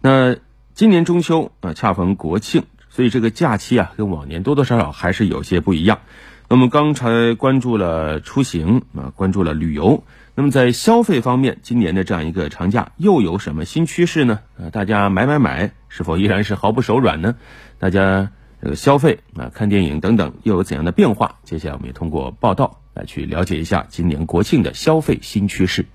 [0.00, 0.36] 那
[0.74, 6.00] 今年中秋啊，恰逢国庆，所以这个假期啊，跟往年多多少少还是有些不一样。
[6.48, 10.04] 那么刚才关注了出行啊，关注了旅游。
[10.34, 14.38] 那么在消费方面，今年的这样一个长假又有什么新趋势呢？
[14.56, 17.34] 呃，大家买买买，是否依然是毫不手软呢？
[17.80, 18.30] 大家
[18.62, 21.40] 这个消费啊，看电影等等，又有怎样的变化？
[21.42, 25.86] 接下来我们也通过报道来去了解一下今年国庆的消费新趋势。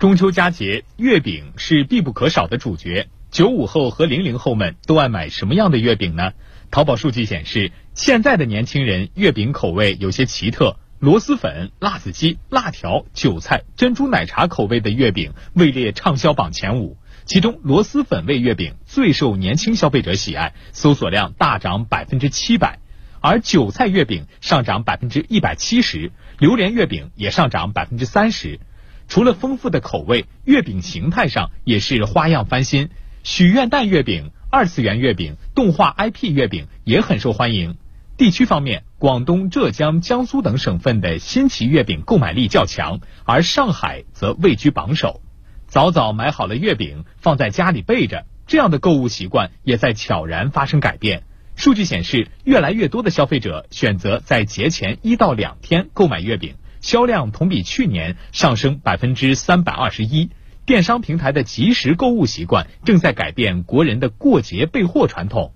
[0.00, 3.08] 中秋佳节，月饼是必不可少的主角。
[3.30, 6.32] 九五后和零零后们都爱买什么样的月饼呢？
[6.70, 10.78] 淘宝数据显示，现在的年轻人月饼口味有些奇特。
[11.00, 22.78] 螺蛳粉、辣子鸡、辣条、韭菜、珍珠奶茶口味的月饼位列畅销榜前五，其中螺蛳粉味月饼最受年轻消费者喜爱，搜索量大涨百分之七百，
[23.20, 28.60] 而韭菜月饼上涨百分之一百七十，榴莲月饼也上涨百分之三十。
[29.10, 32.90] 除了丰富的口味，月饼形态上也是花样翻新，
[33.24, 37.76] 许愿蛋月饼、二次元月饼、动画 IP 月饼也很受欢迎。
[38.16, 45.20] 地区方面，广东、浙江、江苏等省份的新奇月饼购买力较强，而上海则位居榜首。
[45.66, 51.24] 早早买好了月饼放在家里备着，这样的购物习惯也在悄然发生改变。
[51.56, 60.30] 数据显示，越来越多的消费者选择在节前一到两天购买月饼，销量同比去年上升百分之三百二十一。
[60.66, 65.52] 电商平台的即时购物习惯正在改变国人的过节备货传统。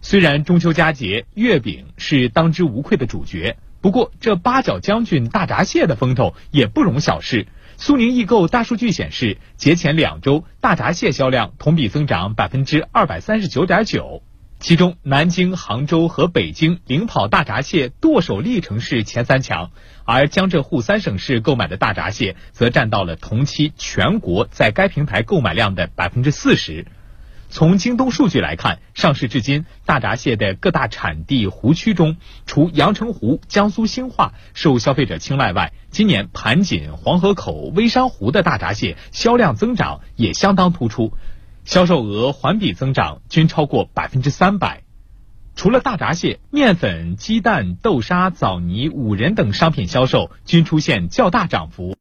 [0.00, 7.46] 虽然中秋佳节月饼是当之无愧的主角，不过这八角将军大闸蟹的风头也不容小视。
[7.76, 14.22] 苏宁易购大数据显示，节前两周大闸蟹销量同比增长百分之二百三十九点九，
[14.60, 19.70] 其中南京、杭州和北京领跑大闸蟹剁手历城市前三强，
[20.04, 26.86] 而江浙沪三省市购买的大闸蟹则占到了同期全国在该平台购买量的百分之四十。
[27.48, 41.14] 从京东数据来看，上市至今，大闸蟹的各大产地湖区中，除阳澄湖、江苏兴化受消费者青睐外，今年盘锦、黄河口、微山湖的大闸蟹销量增长也相当突出，
[41.64, 44.82] 销售额环比增长均超过百分之三百。
[45.56, 51.96] 除了大闸蟹，面粉、鸡蛋、豆沙、枣泥、五仁等商品销售均出现较大涨幅。